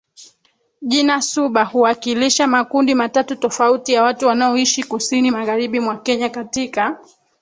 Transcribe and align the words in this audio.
Jina 0.81 1.21
Suba 1.21 1.63
huwakilisha 1.65 2.47
makundi 2.47 2.95
matatu 2.95 3.35
tofauti 3.35 3.93
ya 3.93 4.03
watu 4.03 4.27
wanaoishi 4.27 4.83
Kusini 4.83 5.31
Magharibi 5.31 5.79
mwa 5.79 5.97
Kenya 5.97 6.29
katika 6.29 6.99